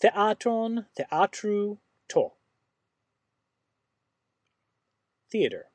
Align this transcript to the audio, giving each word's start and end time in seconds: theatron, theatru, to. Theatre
theatron, 0.00 0.86
theatru, 0.98 1.78
to. 2.08 2.32
Theatre 5.30 5.66